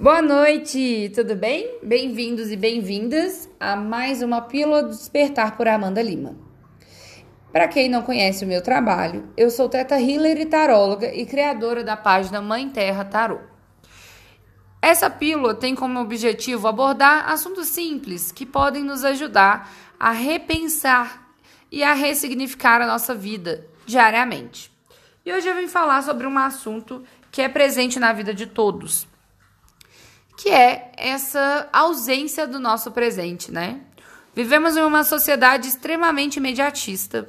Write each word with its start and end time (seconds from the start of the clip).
Boa 0.00 0.22
noite, 0.22 1.12
tudo 1.14 1.36
bem? 1.36 1.78
Bem-vindos 1.82 2.50
e 2.50 2.56
bem-vindas 2.56 3.50
a 3.60 3.76
mais 3.76 4.22
uma 4.22 4.40
Pílula 4.40 4.84
do 4.84 4.88
Despertar 4.88 5.58
por 5.58 5.68
Amanda 5.68 6.00
Lima. 6.00 6.38
Para 7.52 7.68
quem 7.68 7.86
não 7.86 8.00
conhece 8.00 8.42
o 8.42 8.48
meu 8.48 8.62
trabalho, 8.62 9.28
eu 9.36 9.50
sou 9.50 9.68
Teta 9.68 10.00
Healer 10.00 10.40
e 10.40 10.46
taróloga 10.46 11.14
e 11.14 11.26
criadora 11.26 11.84
da 11.84 11.98
página 11.98 12.40
Mãe 12.40 12.70
Terra 12.70 13.04
Tarô. 13.04 13.40
Essa 14.80 15.10
pílula 15.10 15.54
tem 15.54 15.74
como 15.74 16.00
objetivo 16.00 16.66
abordar 16.66 17.30
assuntos 17.30 17.68
simples 17.68 18.32
que 18.32 18.46
podem 18.46 18.82
nos 18.82 19.04
ajudar 19.04 19.70
a 20.00 20.12
repensar 20.12 21.28
e 21.70 21.84
a 21.84 21.92
ressignificar 21.92 22.80
a 22.80 22.86
nossa 22.86 23.14
vida 23.14 23.66
diariamente. 23.84 24.72
E 25.26 25.30
hoje 25.30 25.46
eu 25.46 25.56
vim 25.56 25.68
falar 25.68 26.00
sobre 26.00 26.26
um 26.26 26.38
assunto 26.38 27.04
que 27.30 27.42
é 27.42 27.50
presente 27.50 28.00
na 28.00 28.14
vida 28.14 28.32
de 28.32 28.46
todos, 28.46 29.06
que 30.40 30.48
é 30.48 30.90
essa 30.96 31.68
ausência 31.70 32.46
do 32.46 32.58
nosso 32.58 32.90
presente, 32.92 33.52
né? 33.52 33.80
Vivemos 34.34 34.74
em 34.74 34.80
uma 34.80 35.04
sociedade 35.04 35.68
extremamente 35.68 36.38
imediatista, 36.38 37.28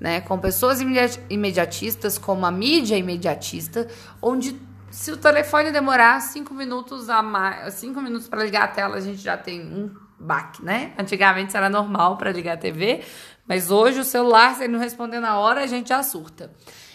né? 0.00 0.22
Com 0.22 0.38
pessoas 0.38 0.80
imediatistas, 0.80 2.16
como 2.16 2.46
a 2.46 2.50
mídia 2.50 2.96
imediatista, 2.96 3.86
onde 4.22 4.58
se 4.90 5.12
o 5.12 5.18
telefone 5.18 5.70
demorar 5.70 6.18
cinco 6.20 6.54
minutos 6.54 7.10
a 7.10 7.22
mais, 7.22 7.74
cinco 7.74 8.00
minutos 8.00 8.26
para 8.26 8.42
ligar 8.42 8.64
a 8.64 8.68
tela, 8.68 8.96
a 8.96 9.00
gente 9.00 9.20
já 9.20 9.36
tem 9.36 9.60
um 9.60 9.94
baque, 10.18 10.64
né? 10.64 10.94
Antigamente 10.98 11.54
era 11.54 11.68
normal 11.68 12.16
para 12.16 12.32
ligar 12.32 12.54
a 12.54 12.56
TV, 12.56 13.02
mas 13.46 13.70
hoje 13.70 14.00
o 14.00 14.04
celular, 14.04 14.54
se 14.54 14.64
ele 14.64 14.72
não 14.72 14.80
responder 14.80 15.20
na 15.20 15.38
hora, 15.38 15.62
a 15.62 15.66
gente 15.66 15.90
já 15.90 16.02
surta. 16.02 16.50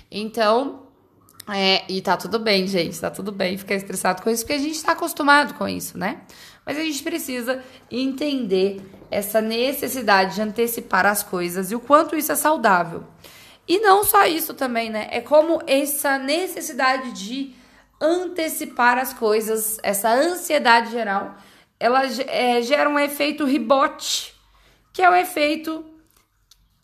Então, 0.09 0.87
é, 1.49 1.83
e 1.89 2.01
tá 2.01 2.15
tudo 2.15 2.39
bem, 2.39 2.67
gente, 2.67 2.99
tá 2.99 3.09
tudo 3.09 3.31
bem 3.31 3.57
ficar 3.57 3.75
estressado 3.75 4.21
com 4.21 4.29
isso, 4.29 4.43
porque 4.43 4.53
a 4.53 4.59
gente 4.59 4.81
tá 4.83 4.91
acostumado 4.91 5.53
com 5.55 5.67
isso, 5.67 5.97
né? 5.97 6.21
Mas 6.65 6.77
a 6.77 6.81
gente 6.81 7.01
precisa 7.01 7.63
entender 7.89 8.81
essa 9.09 9.41
necessidade 9.41 10.35
de 10.35 10.41
antecipar 10.41 11.05
as 11.05 11.23
coisas 11.23 11.71
e 11.71 11.75
o 11.75 11.79
quanto 11.79 12.15
isso 12.15 12.31
é 12.31 12.35
saudável. 12.35 13.03
E 13.67 13.79
não 13.79 14.03
só 14.03 14.25
isso 14.25 14.53
também, 14.53 14.89
né? 14.89 15.07
É 15.11 15.21
como 15.21 15.61
essa 15.65 16.17
necessidade 16.17 17.11
de 17.13 17.55
antecipar 17.99 18.97
as 18.97 19.13
coisas, 19.13 19.77
essa 19.83 20.11
ansiedade 20.11 20.91
geral, 20.91 21.35
ela 21.79 22.03
é, 22.27 22.61
gera 22.61 22.89
um 22.89 22.99
efeito 22.99 23.45
rebote, 23.45 24.33
que 24.93 25.01
é 25.01 25.09
o 25.09 25.15
efeito 25.15 25.85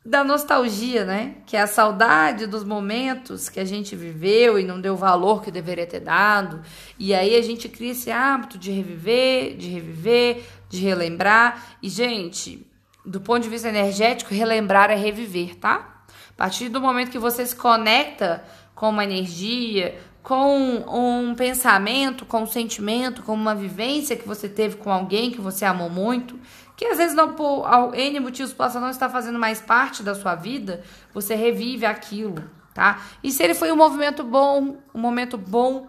da 0.07 0.23
nostalgia, 0.23 1.03
né? 1.03 1.35
Que 1.45 1.57
é 1.57 1.61
a 1.61 1.67
saudade 1.67 2.47
dos 2.47 2.63
momentos 2.63 3.49
que 3.49 3.59
a 3.59 3.65
gente 3.65 3.93
viveu 3.93 4.57
e 4.57 4.63
não 4.63 4.79
deu 4.79 4.93
o 4.93 4.97
valor 4.97 5.43
que 5.43 5.51
deveria 5.51 5.85
ter 5.85 5.99
dado. 5.99 6.61
E 6.97 7.13
aí 7.13 7.35
a 7.35 7.41
gente 7.41 7.67
cria 7.67 7.91
esse 7.91 8.09
hábito 8.09 8.57
de 8.57 8.71
reviver, 8.71 9.57
de 9.57 9.67
reviver, 9.67 10.45
de 10.69 10.79
relembrar. 10.79 11.75
E, 11.83 11.89
gente, 11.89 12.65
do 13.05 13.19
ponto 13.19 13.43
de 13.43 13.49
vista 13.49 13.67
energético, 13.67 14.33
relembrar 14.33 14.89
é 14.89 14.95
reviver, 14.95 15.55
tá? 15.55 16.05
A 16.29 16.33
partir 16.37 16.69
do 16.69 16.79
momento 16.79 17.11
que 17.11 17.19
você 17.19 17.45
se 17.45 17.55
conecta 17.55 18.45
com 18.73 18.89
uma 18.89 19.03
energia, 19.03 19.99
com 20.23 20.85
um 20.87 21.35
pensamento, 21.35 22.25
com 22.25 22.43
um 22.43 22.47
sentimento, 22.47 23.23
com 23.23 23.33
uma 23.33 23.53
vivência 23.53 24.15
que 24.15 24.25
você 24.25 24.47
teve 24.47 24.77
com 24.77 24.89
alguém 24.89 25.31
que 25.31 25.41
você 25.41 25.65
amou 25.65 25.89
muito, 25.89 26.39
que 26.77 26.85
às 26.85 26.97
vezes 26.97 27.15
não 27.15 27.33
por 27.33 27.67
N 27.95 28.19
motivos 28.19 28.53
possa 28.53 28.79
não 28.79 28.91
estar 28.91 29.09
fazendo 29.09 29.39
mais 29.39 29.59
parte 29.59 30.03
da 30.03 30.13
sua 30.13 30.35
vida, 30.35 30.83
você 31.11 31.33
revive 31.33 31.87
aquilo, 31.87 32.43
tá? 32.71 33.01
E 33.23 33.31
se 33.31 33.43
ele 33.43 33.55
foi 33.55 33.71
um 33.71 33.75
movimento 33.75 34.23
bom, 34.23 34.77
um 34.93 34.99
momento 34.99 35.39
bom, 35.39 35.87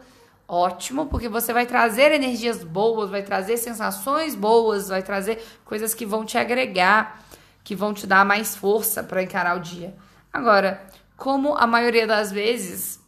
ótimo, 0.49 1.05
porque 1.07 1.29
você 1.29 1.53
vai 1.53 1.67
trazer 1.67 2.11
energias 2.11 2.65
boas, 2.65 3.11
vai 3.11 3.23
trazer 3.23 3.59
sensações 3.59 4.35
boas, 4.35 4.89
vai 4.89 5.03
trazer 5.03 5.47
coisas 5.63 5.93
que 5.93 6.07
vão 6.07 6.25
te 6.25 6.39
agregar, 6.39 7.23
que 7.63 7.77
vão 7.77 7.93
te 7.93 8.07
dar 8.07 8.25
mais 8.25 8.57
força 8.57 9.03
para 9.03 9.23
encarar 9.23 9.59
o 9.59 9.61
dia. 9.61 9.95
Agora, 10.33 10.83
como 11.19 11.55
a 11.55 11.67
maioria 11.67 12.07
das 12.07 12.33
vezes, 12.33 12.99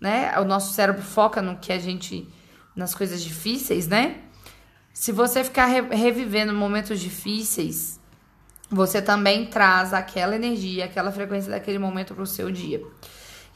né, 0.00 0.36
o 0.40 0.44
nosso 0.44 0.72
cérebro 0.72 1.02
foca 1.02 1.40
no 1.40 1.56
que 1.58 1.72
a 1.72 1.78
gente 1.78 2.28
nas 2.74 2.96
coisas 2.96 3.22
difíceis, 3.22 3.86
né? 3.86 4.22
Se 4.98 5.12
você 5.12 5.44
ficar 5.44 5.66
re 5.66 5.80
revivendo 5.94 6.52
momentos 6.52 6.98
difíceis, 6.98 8.00
você 8.68 9.00
também 9.00 9.46
traz 9.46 9.94
aquela 9.94 10.34
energia, 10.34 10.86
aquela 10.86 11.12
frequência 11.12 11.52
daquele 11.52 11.78
momento 11.78 12.16
para 12.16 12.24
o 12.24 12.26
seu 12.26 12.50
dia. 12.50 12.82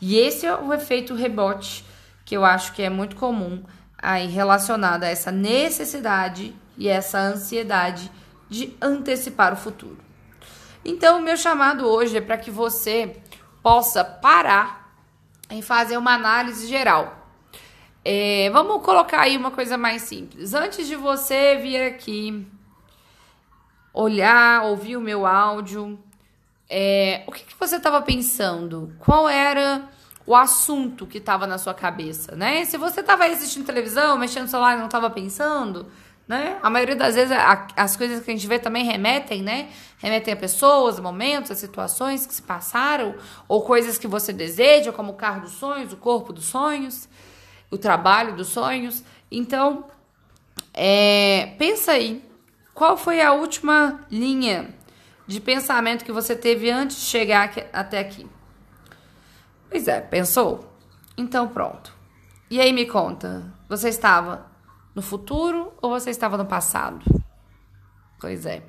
E 0.00 0.16
esse 0.16 0.46
é 0.46 0.54
o 0.54 0.72
efeito 0.72 1.16
rebote 1.16 1.84
que 2.24 2.36
eu 2.36 2.44
acho 2.44 2.72
que 2.72 2.80
é 2.80 2.88
muito 2.88 3.16
comum 3.16 3.60
aí 3.98 4.28
relacionado 4.28 5.02
a 5.02 5.08
essa 5.08 5.32
necessidade 5.32 6.54
e 6.78 6.88
essa 6.88 7.18
ansiedade 7.18 8.08
de 8.48 8.76
antecipar 8.80 9.52
o 9.52 9.56
futuro. 9.56 9.98
Então, 10.84 11.18
o 11.18 11.22
meu 11.22 11.36
chamado 11.36 11.88
hoje 11.88 12.18
é 12.18 12.20
para 12.20 12.38
que 12.38 12.52
você 12.52 13.16
possa 13.60 14.04
parar 14.04 14.94
e 15.50 15.60
fazer 15.60 15.96
uma 15.96 16.14
análise 16.14 16.68
geral 16.68 17.21
é, 18.04 18.50
vamos 18.50 18.82
colocar 18.82 19.20
aí 19.20 19.36
uma 19.36 19.50
coisa 19.50 19.78
mais 19.78 20.02
simples. 20.02 20.54
Antes 20.54 20.86
de 20.88 20.96
você 20.96 21.56
vir 21.56 21.80
aqui 21.82 22.44
olhar, 23.94 24.64
ouvir 24.64 24.96
o 24.96 25.00
meu 25.00 25.26
áudio, 25.26 25.98
é, 26.68 27.22
o 27.26 27.32
que, 27.32 27.44
que 27.44 27.54
você 27.58 27.76
estava 27.76 28.02
pensando? 28.02 28.92
Qual 28.98 29.28
era 29.28 29.88
o 30.26 30.34
assunto 30.34 31.06
que 31.06 31.18
estava 31.18 31.46
na 31.46 31.58
sua 31.58 31.74
cabeça, 31.74 32.34
né? 32.34 32.64
Se 32.64 32.76
você 32.76 33.00
estava 33.00 33.26
assistindo 33.26 33.66
televisão, 33.66 34.16
mexendo 34.18 34.44
no 34.44 34.48
celular 34.48 34.74
e 34.74 34.78
não 34.78 34.86
estava 34.86 35.10
pensando, 35.10 35.86
né? 36.26 36.58
A 36.62 36.70
maioria 36.70 36.96
das 36.96 37.14
vezes 37.14 37.32
a, 37.32 37.66
as 37.76 37.96
coisas 37.96 38.24
que 38.24 38.30
a 38.30 38.34
gente 38.34 38.46
vê 38.46 38.58
também 38.58 38.84
remetem, 38.84 39.42
né? 39.42 39.68
Remetem 39.98 40.34
a 40.34 40.36
pessoas, 40.36 40.98
momentos, 40.98 41.50
a 41.50 41.54
situações 41.54 42.26
que 42.26 42.34
se 42.34 42.42
passaram, 42.42 43.14
ou 43.46 43.62
coisas 43.62 43.98
que 43.98 44.08
você 44.08 44.32
deseja, 44.32 44.92
como 44.92 45.12
o 45.12 45.16
carro 45.16 45.42
dos 45.42 45.52
sonhos, 45.52 45.92
o 45.92 45.96
corpo 45.96 46.32
dos 46.32 46.46
sonhos 46.46 47.08
o 47.72 47.78
trabalho 47.78 48.36
dos 48.36 48.48
sonhos. 48.48 49.02
Então, 49.30 49.86
é, 50.74 51.54
pensa 51.58 51.92
aí, 51.92 52.22
qual 52.74 52.98
foi 52.98 53.22
a 53.22 53.32
última 53.32 54.06
linha 54.10 54.74
de 55.26 55.40
pensamento 55.40 56.04
que 56.04 56.12
você 56.12 56.36
teve 56.36 56.70
antes 56.70 56.98
de 56.98 57.04
chegar 57.04 57.44
aqui, 57.44 57.64
até 57.72 57.98
aqui? 57.98 58.28
Pois 59.70 59.88
é, 59.88 60.00
pensou? 60.02 60.70
Então 61.16 61.48
pronto. 61.48 61.92
E 62.50 62.60
aí 62.60 62.72
me 62.74 62.84
conta, 62.84 63.50
você 63.66 63.88
estava 63.88 64.46
no 64.94 65.00
futuro 65.00 65.72
ou 65.80 65.88
você 65.88 66.10
estava 66.10 66.36
no 66.36 66.44
passado? 66.44 67.02
Pois 68.20 68.44
é. 68.44 68.62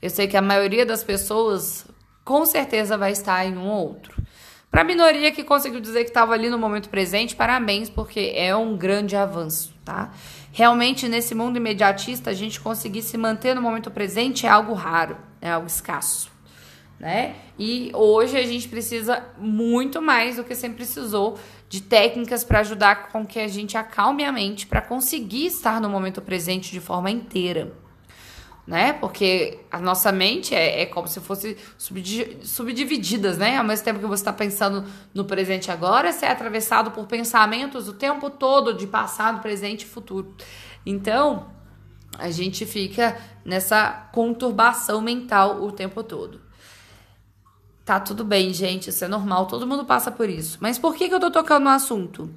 Eu 0.00 0.08
sei 0.08 0.26
que 0.26 0.36
a 0.36 0.42
maioria 0.42 0.86
das 0.86 1.04
pessoas 1.04 1.86
com 2.24 2.46
certeza 2.46 2.96
vai 2.96 3.12
estar 3.12 3.44
em 3.44 3.58
um 3.58 3.68
ou 3.68 3.88
outro. 3.88 4.22
Para 4.70 4.82
a 4.82 4.84
minoria 4.84 5.32
que 5.32 5.42
conseguiu 5.42 5.80
dizer 5.80 6.04
que 6.04 6.10
estava 6.10 6.34
ali 6.34 6.50
no 6.50 6.58
momento 6.58 6.90
presente, 6.90 7.34
parabéns, 7.34 7.88
porque 7.88 8.32
é 8.34 8.54
um 8.54 8.76
grande 8.76 9.16
avanço, 9.16 9.74
tá? 9.84 10.12
Realmente, 10.52 11.08
nesse 11.08 11.34
mundo 11.34 11.56
imediatista, 11.56 12.30
a 12.30 12.34
gente 12.34 12.60
conseguir 12.60 13.02
se 13.02 13.16
manter 13.16 13.54
no 13.54 13.62
momento 13.62 13.90
presente 13.90 14.46
é 14.46 14.48
algo 14.48 14.74
raro, 14.74 15.16
é 15.40 15.50
algo 15.50 15.66
escasso, 15.66 16.30
né? 17.00 17.34
E 17.58 17.90
hoje 17.94 18.36
a 18.36 18.44
gente 18.44 18.68
precisa 18.68 19.24
muito 19.38 20.02
mais 20.02 20.36
do 20.36 20.44
que 20.44 20.54
sempre 20.54 20.76
precisou 20.76 21.38
de 21.66 21.82
técnicas 21.82 22.44
para 22.44 22.60
ajudar 22.60 23.08
com 23.08 23.26
que 23.26 23.40
a 23.40 23.48
gente 23.48 23.76
acalme 23.76 24.22
a 24.22 24.30
mente 24.30 24.66
para 24.66 24.82
conseguir 24.82 25.46
estar 25.46 25.80
no 25.80 25.88
momento 25.88 26.20
presente 26.20 26.70
de 26.70 26.80
forma 26.80 27.10
inteira 27.10 27.72
né? 28.68 28.92
Porque 28.92 29.60
a 29.72 29.80
nossa 29.80 30.12
mente 30.12 30.54
é, 30.54 30.82
é 30.82 30.86
como 30.86 31.08
se 31.08 31.20
fosse 31.20 31.56
subdivididas, 31.78 33.38
né? 33.38 33.56
Ao 33.56 33.64
mesmo 33.64 33.82
tempo 33.82 33.98
que 33.98 34.04
você 34.04 34.20
está 34.20 34.32
pensando 34.32 34.84
no 35.14 35.24
presente 35.24 35.70
agora, 35.70 36.12
você 36.12 36.26
é 36.26 36.30
atravessado 36.30 36.90
por 36.90 37.06
pensamentos 37.06 37.88
o 37.88 37.94
tempo 37.94 38.28
todo 38.28 38.74
de 38.74 38.86
passado, 38.86 39.40
presente 39.40 39.84
e 39.84 39.86
futuro. 39.86 40.34
Então, 40.84 41.46
a 42.18 42.30
gente 42.30 42.66
fica 42.66 43.16
nessa 43.42 43.90
conturbação 44.12 45.00
mental 45.00 45.62
o 45.62 45.72
tempo 45.72 46.02
todo. 46.02 46.38
Tá 47.86 47.98
tudo 47.98 48.22
bem, 48.22 48.52
gente, 48.52 48.90
isso 48.90 49.02
é 49.02 49.08
normal, 49.08 49.46
todo 49.46 49.66
mundo 49.66 49.86
passa 49.86 50.10
por 50.10 50.28
isso. 50.28 50.58
Mas 50.60 50.78
por 50.78 50.94
que, 50.94 51.08
que 51.08 51.14
eu 51.14 51.20
tô 51.20 51.30
tocando 51.30 51.64
no 51.64 51.70
assunto? 51.70 52.30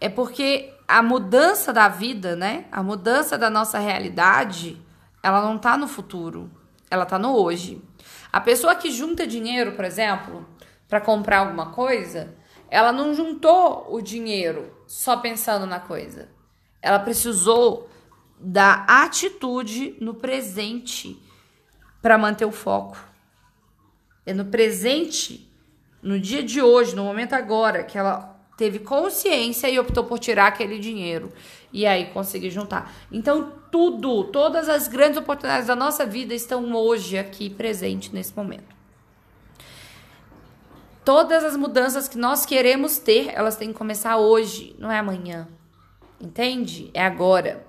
É 0.00 0.08
porque 0.08 0.74
a 0.88 1.00
mudança 1.04 1.72
da 1.72 1.86
vida, 1.86 2.34
né? 2.34 2.64
A 2.72 2.82
mudança 2.82 3.38
da 3.38 3.48
nossa 3.48 3.78
realidade 3.78 4.76
ela 5.22 5.42
não 5.42 5.58
tá 5.58 5.76
no 5.76 5.88
futuro, 5.88 6.50
ela 6.90 7.06
tá 7.06 7.18
no 7.18 7.36
hoje. 7.36 7.82
A 8.32 8.40
pessoa 8.40 8.74
que 8.74 8.90
junta 8.90 9.26
dinheiro, 9.26 9.72
por 9.72 9.84
exemplo, 9.84 10.46
para 10.88 11.00
comprar 11.00 11.38
alguma 11.38 11.70
coisa, 11.70 12.34
ela 12.70 12.92
não 12.92 13.14
juntou 13.14 13.86
o 13.90 14.00
dinheiro 14.00 14.72
só 14.86 15.16
pensando 15.16 15.66
na 15.66 15.80
coisa. 15.80 16.28
Ela 16.80 16.98
precisou 16.98 17.88
da 18.38 18.84
atitude 18.88 19.96
no 20.00 20.14
presente 20.14 21.20
para 22.00 22.18
manter 22.18 22.44
o 22.44 22.52
foco. 22.52 22.96
É 24.24 24.32
no 24.32 24.44
presente, 24.44 25.50
no 26.02 26.20
dia 26.20 26.42
de 26.42 26.62
hoje, 26.62 26.94
no 26.94 27.04
momento 27.04 27.32
agora, 27.32 27.82
que 27.82 27.98
ela 27.98 28.37
teve 28.58 28.80
consciência 28.80 29.70
e 29.70 29.78
optou 29.78 30.02
por 30.02 30.18
tirar 30.18 30.48
aquele 30.48 30.80
dinheiro 30.80 31.32
e 31.72 31.86
aí 31.86 32.06
conseguir 32.06 32.50
juntar. 32.50 32.92
Então, 33.10 33.52
tudo, 33.70 34.24
todas 34.24 34.68
as 34.68 34.88
grandes 34.88 35.16
oportunidades 35.16 35.68
da 35.68 35.76
nossa 35.76 36.04
vida 36.04 36.34
estão 36.34 36.74
hoje 36.74 37.16
aqui 37.16 37.48
presente 37.48 38.12
nesse 38.12 38.36
momento. 38.36 38.76
Todas 41.04 41.44
as 41.44 41.56
mudanças 41.56 42.08
que 42.08 42.18
nós 42.18 42.44
queremos 42.44 42.98
ter, 42.98 43.30
elas 43.32 43.56
têm 43.56 43.68
que 43.68 43.78
começar 43.78 44.16
hoje, 44.16 44.74
não 44.76 44.90
é 44.90 44.98
amanhã. 44.98 45.46
Entende? 46.20 46.90
É 46.92 47.06
agora. 47.06 47.64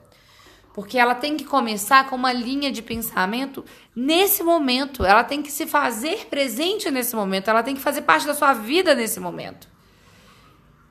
Porque 0.74 0.97
ela 0.97 1.13
tem 1.13 1.38
que 1.38 1.45
começar 1.45 2.09
com 2.09 2.15
uma 2.15 2.33
linha 2.33 2.71
de 2.71 2.81
pensamento 2.81 3.63
nesse 3.95 4.42
momento. 4.42 5.06
Ela 5.06 5.24
tem 5.24 5.44
que 5.44 5.51
se 5.51 5.68
fazer 5.68 6.25
presente 6.30 6.89
nesse 6.89 7.15
momento. 7.15 7.47
Ela 7.47 7.62
tem 7.62 7.75
que 7.75 7.81
fazer 7.81 8.01
parte 8.01 8.25
da 8.25 8.33
sua 8.33 8.53
vida 8.53 8.95
nesse 8.95 9.19
momento. 9.19 9.68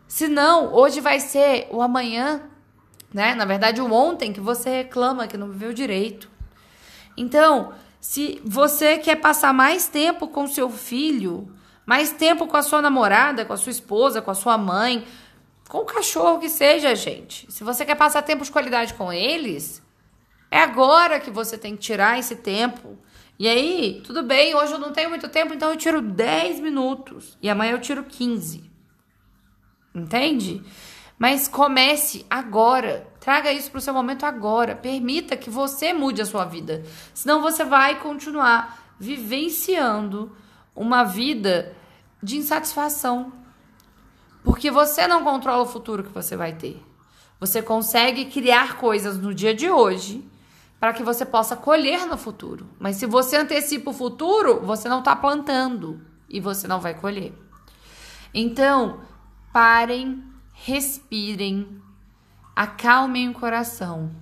Senão, 0.08 0.72
hoje 0.72 1.02
vai 1.02 1.20
ser 1.20 1.68
o 1.70 1.82
amanhã, 1.82 2.40
né? 3.12 3.34
Na 3.34 3.44
verdade, 3.44 3.82
o 3.82 3.92
ontem 3.92 4.32
que 4.32 4.40
você 4.40 4.70
reclama 4.70 5.28
que 5.28 5.36
não 5.36 5.50
viveu 5.50 5.74
direito. 5.74 6.30
Então, 7.14 7.74
se 8.00 8.40
você 8.42 8.96
quer 8.96 9.16
passar 9.16 9.52
mais 9.52 9.86
tempo 9.86 10.26
com 10.28 10.46
seu 10.46 10.70
filho, 10.70 11.52
mais 11.84 12.10
tempo 12.10 12.46
com 12.46 12.56
a 12.56 12.62
sua 12.62 12.80
namorada, 12.80 13.44
com 13.44 13.52
a 13.52 13.56
sua 13.56 13.70
esposa, 13.70 14.22
com 14.22 14.30
a 14.30 14.34
sua 14.34 14.56
mãe, 14.56 15.06
com 15.68 15.78
o 15.78 15.84
cachorro 15.84 16.38
que 16.38 16.48
seja, 16.48 16.94
gente. 16.94 17.50
Se 17.52 17.62
você 17.62 17.84
quer 17.84 17.94
passar 17.94 18.22
tempo 18.22 18.44
de 18.44 18.50
qualidade 18.50 18.94
com 18.94 19.12
eles, 19.12 19.82
é 20.50 20.60
agora 20.60 21.20
que 21.20 21.30
você 21.30 21.58
tem 21.58 21.76
que 21.76 21.82
tirar 21.82 22.18
esse 22.18 22.36
tempo. 22.36 22.98
E 23.38 23.46
aí, 23.46 24.00
tudo 24.06 24.22
bem, 24.22 24.54
hoje 24.54 24.72
eu 24.72 24.78
não 24.78 24.90
tenho 24.90 25.10
muito 25.10 25.28
tempo, 25.28 25.52
então 25.52 25.70
eu 25.70 25.76
tiro 25.76 26.00
10 26.00 26.60
minutos. 26.60 27.36
E 27.42 27.50
amanhã 27.50 27.72
eu 27.72 27.80
tiro 27.80 28.04
15. 28.04 28.67
Entende? 29.94 30.62
Mas 31.18 31.48
comece 31.48 32.24
agora. 32.30 33.06
Traga 33.18 33.52
isso 33.52 33.70
para 33.70 33.78
o 33.78 33.80
seu 33.80 33.92
momento 33.92 34.24
agora. 34.24 34.76
Permita 34.76 35.36
que 35.36 35.50
você 35.50 35.92
mude 35.92 36.22
a 36.22 36.26
sua 36.26 36.44
vida. 36.44 36.84
Senão 37.12 37.42
você 37.42 37.64
vai 37.64 38.00
continuar 38.00 38.94
vivenciando 38.98 40.32
uma 40.74 41.02
vida 41.02 41.74
de 42.22 42.36
insatisfação. 42.36 43.32
Porque 44.44 44.70
você 44.70 45.06
não 45.06 45.24
controla 45.24 45.62
o 45.62 45.66
futuro 45.66 46.04
que 46.04 46.12
você 46.12 46.36
vai 46.36 46.52
ter. 46.52 46.80
Você 47.40 47.60
consegue 47.62 48.26
criar 48.26 48.76
coisas 48.76 49.18
no 49.18 49.34
dia 49.34 49.54
de 49.54 49.68
hoje 49.68 50.24
para 50.80 50.92
que 50.92 51.02
você 51.02 51.24
possa 51.24 51.56
colher 51.56 52.06
no 52.06 52.16
futuro. 52.16 52.66
Mas 52.78 52.96
se 52.96 53.06
você 53.06 53.36
antecipa 53.36 53.90
o 53.90 53.94
futuro, 53.94 54.60
você 54.60 54.88
não 54.88 55.00
está 55.00 55.14
plantando 55.14 56.00
e 56.28 56.40
você 56.40 56.68
não 56.68 56.80
vai 56.80 56.94
colher. 56.94 57.32
Então, 58.32 59.00
Parem, 59.52 60.24
respirem, 60.52 61.80
acalmem 62.54 63.28
o 63.28 63.34
coração. 63.34 64.14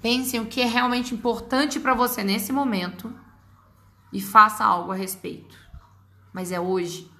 Pensem 0.00 0.40
o 0.40 0.46
que 0.46 0.60
é 0.60 0.64
realmente 0.64 1.14
importante 1.14 1.80
para 1.80 1.94
você 1.94 2.22
nesse 2.22 2.52
momento 2.52 3.12
e 4.12 4.20
faça 4.20 4.64
algo 4.64 4.92
a 4.92 4.94
respeito. 4.94 5.58
Mas 6.32 6.52
é 6.52 6.60
hoje. 6.60 7.10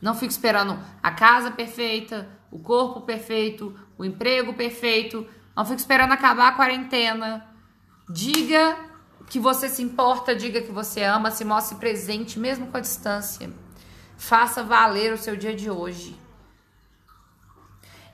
Não 0.00 0.14
fique 0.14 0.32
esperando 0.32 0.78
a 1.02 1.10
casa 1.10 1.50
perfeita, 1.50 2.28
o 2.50 2.58
corpo 2.58 3.02
perfeito, 3.02 3.78
o 3.96 4.04
emprego 4.04 4.54
perfeito. 4.54 5.26
Não 5.56 5.64
fique 5.64 5.80
esperando 5.80 6.12
acabar 6.12 6.48
a 6.48 6.56
quarentena. 6.56 7.46
Diga 8.08 8.76
que 9.28 9.38
você 9.38 9.68
se 9.68 9.82
importa, 9.82 10.34
diga 10.34 10.60
que 10.62 10.70
você 10.70 11.02
ama, 11.02 11.30
se 11.30 11.44
mostre 11.44 11.78
presente, 11.78 12.38
mesmo 12.38 12.66
com 12.66 12.76
a 12.76 12.80
distância. 12.80 13.50
Faça 14.16 14.62
valer 14.62 15.12
o 15.12 15.18
seu 15.18 15.36
dia 15.36 15.54
de 15.54 15.70
hoje. 15.70 16.16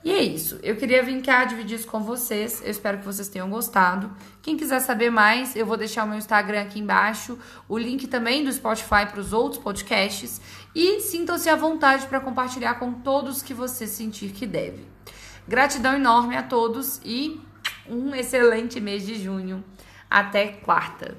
E 0.04 0.10
é 0.10 0.20
isso. 0.20 0.58
Eu 0.62 0.74
queria 0.76 1.02
vir 1.02 1.22
cá 1.22 1.44
dividir 1.44 1.78
isso 1.78 1.86
com 1.86 2.00
vocês. 2.00 2.60
Eu 2.60 2.70
espero 2.70 2.98
que 2.98 3.04
vocês 3.04 3.28
tenham 3.28 3.48
gostado. 3.48 4.10
Quem 4.42 4.56
quiser 4.56 4.80
saber 4.80 5.10
mais, 5.10 5.54
eu 5.54 5.64
vou 5.64 5.76
deixar 5.76 6.04
o 6.04 6.08
meu 6.08 6.18
Instagram 6.18 6.62
aqui 6.62 6.80
embaixo, 6.80 7.38
o 7.68 7.78
link 7.78 8.08
também 8.08 8.44
do 8.44 8.52
Spotify 8.52 9.06
para 9.08 9.20
os 9.20 9.32
outros 9.32 9.62
podcasts 9.62 10.40
e 10.74 11.00
sintam-se 11.00 11.48
à 11.48 11.54
vontade 11.54 12.06
para 12.06 12.20
compartilhar 12.20 12.74
com 12.74 12.92
todos 12.92 13.42
que 13.42 13.54
você 13.54 13.86
sentir 13.86 14.32
que 14.32 14.44
deve. 14.44 14.84
Gratidão 15.46 15.94
enorme 15.94 16.36
a 16.36 16.42
todos 16.42 17.00
e 17.04 17.40
um 17.88 18.12
excelente 18.12 18.80
mês 18.80 19.06
de 19.06 19.14
junho. 19.22 19.62
Até 20.10 20.48
quarta. 20.48 21.16